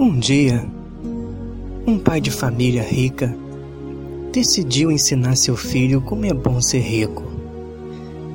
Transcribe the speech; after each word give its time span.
Um 0.00 0.18
dia, 0.18 0.66
um 1.86 1.98
pai 1.98 2.22
de 2.22 2.30
família 2.30 2.82
rica 2.82 3.36
decidiu 4.32 4.90
ensinar 4.90 5.36
seu 5.36 5.54
filho 5.54 6.00
como 6.00 6.24
é 6.24 6.32
bom 6.32 6.58
ser 6.58 6.78
rico. 6.78 7.22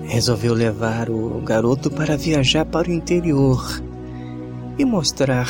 Resolveu 0.03 0.53
levar 0.53 1.09
o 1.09 1.41
garoto 1.41 1.89
para 1.89 2.15
viajar 2.15 2.65
para 2.65 2.87
o 2.87 2.93
interior 2.93 3.81
e 4.77 4.85
mostrar 4.85 5.49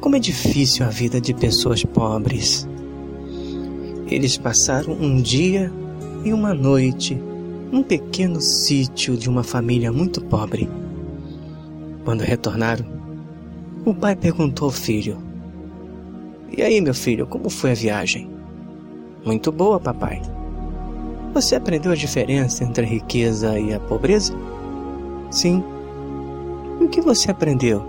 como 0.00 0.14
é 0.14 0.20
difícil 0.20 0.86
a 0.86 0.88
vida 0.88 1.20
de 1.20 1.34
pessoas 1.34 1.82
pobres. 1.82 2.68
Eles 4.06 4.38
passaram 4.38 4.92
um 4.92 5.20
dia 5.20 5.68
e 6.24 6.32
uma 6.32 6.54
noite 6.54 7.20
num 7.72 7.82
pequeno 7.82 8.40
sítio 8.40 9.16
de 9.16 9.28
uma 9.28 9.42
família 9.42 9.90
muito 9.90 10.20
pobre. 10.20 10.70
Quando 12.04 12.20
retornaram, 12.20 12.94
o 13.84 13.92
pai 13.92 14.16
perguntou 14.16 14.66
ao 14.66 14.72
filho: 14.72 15.18
E 16.56 16.62
aí, 16.62 16.80
meu 16.80 16.94
filho, 16.94 17.26
como 17.26 17.50
foi 17.50 17.72
a 17.72 17.74
viagem? 17.74 18.30
Muito 19.24 19.50
boa, 19.50 19.80
papai. 19.80 20.22
Você 21.32 21.56
aprendeu 21.56 21.90
a 21.90 21.96
diferença 21.96 22.62
entre 22.62 22.86
a 22.86 22.88
riqueza 22.88 23.58
e 23.58 23.74
a 23.74 23.80
pobreza? 23.80 24.32
Sim. 25.32 25.64
E 26.80 26.84
o 26.84 26.88
que 26.88 27.00
você 27.00 27.32
aprendeu? 27.32 27.84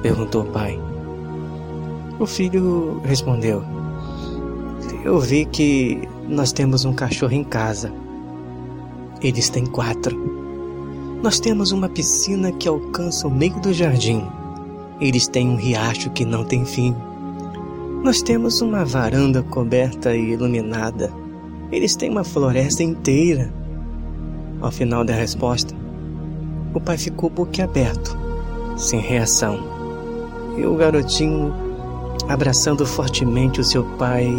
perguntou 0.00 0.42
o 0.42 0.52
pai. 0.52 0.78
O 2.18 2.24
filho 2.24 2.98
respondeu: 3.04 3.62
Eu 5.04 5.20
vi 5.20 5.44
que 5.44 6.00
nós 6.26 6.52
temos 6.52 6.86
um 6.86 6.94
cachorro 6.94 7.34
em 7.34 7.44
casa. 7.44 7.92
Eles 9.20 9.50
têm 9.50 9.66
quatro. 9.66 10.16
Nós 11.22 11.38
temos 11.38 11.72
uma 11.72 11.90
piscina 11.90 12.52
que 12.52 12.68
alcança 12.68 13.26
o 13.26 13.30
meio 13.30 13.60
do 13.60 13.74
jardim. 13.74 14.24
Eles 14.98 15.28
têm 15.28 15.48
um 15.48 15.56
riacho 15.56 16.08
que 16.10 16.24
não 16.24 16.42
tem 16.42 16.64
fim. 16.64 16.94
Nós 18.06 18.22
temos 18.22 18.60
uma 18.60 18.84
varanda 18.84 19.42
coberta 19.42 20.14
e 20.14 20.30
iluminada. 20.30 21.12
Eles 21.72 21.96
têm 21.96 22.08
uma 22.08 22.22
floresta 22.22 22.80
inteira. 22.80 23.52
Ao 24.60 24.70
final 24.70 25.04
da 25.04 25.12
resposta, 25.12 25.74
o 26.72 26.80
pai 26.80 26.96
ficou 26.96 27.28
boquiaberto, 27.28 28.16
sem 28.76 29.00
reação. 29.00 29.58
E 30.56 30.64
o 30.64 30.76
garotinho, 30.76 31.52
abraçando 32.28 32.86
fortemente 32.86 33.60
o 33.60 33.64
seu 33.64 33.82
pai, 33.96 34.32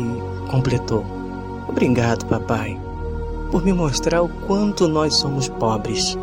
completou: 0.50 1.04
Obrigado, 1.68 2.26
papai, 2.26 2.80
por 3.52 3.66
me 3.66 3.74
mostrar 3.74 4.22
o 4.22 4.30
quanto 4.48 4.88
nós 4.88 5.16
somos 5.16 5.50
pobres. 5.50 6.18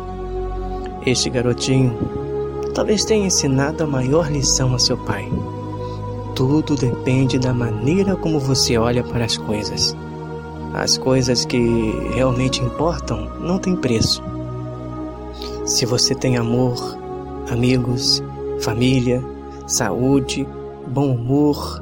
Este 1.05 1.29
garotinho 1.29 1.95
talvez 2.73 3.05
tenha 3.05 3.27
ensinado 3.27 3.83
a 3.83 3.87
maior 3.87 4.31
lição 4.31 4.73
a 4.73 4.79
seu 4.79 4.97
pai. 4.97 5.31
Tudo 6.35 6.75
depende 6.75 7.39
da 7.39 7.53
maneira 7.53 8.13
como 8.17 8.41
você 8.41 8.77
olha 8.77 9.01
para 9.01 9.23
as 9.23 9.37
coisas. 9.37 9.95
As 10.73 10.97
coisas 10.97 11.45
que 11.45 11.57
realmente 12.13 12.61
importam 12.61 13.29
não 13.39 13.57
têm 13.57 13.73
preço. 13.73 14.21
Se 15.65 15.85
você 15.85 16.13
tem 16.13 16.35
amor, 16.35 16.75
amigos, 17.49 18.21
família, 18.59 19.23
saúde, 19.65 20.45
bom 20.85 21.15
humor, 21.15 21.81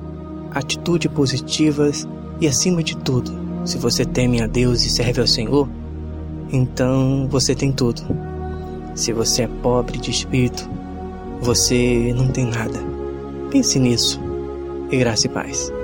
atitude 0.51 1.09
positivas 1.09 2.07
e, 2.39 2.47
acima 2.47 2.83
de 2.83 2.95
tudo, 2.95 3.31
se 3.65 3.79
você 3.79 4.05
teme 4.05 4.39
a 4.39 4.45
Deus 4.45 4.85
e 4.85 4.89
serve 4.89 5.19
ao 5.19 5.27
Senhor, 5.27 5.67
então 6.51 7.27
você 7.27 7.55
tem 7.55 7.71
tudo. 7.71 8.03
Se 8.93 9.11
você 9.11 9.41
é 9.41 9.47
pobre 9.47 9.97
de 9.97 10.11
espírito, 10.11 10.69
você 11.41 12.13
não 12.15 12.27
tem 12.27 12.45
nada. 12.45 12.79
Pense 13.49 13.79
nisso 13.79 14.22
graça 14.97 15.27
e 15.27 15.29
paz. 15.29 15.82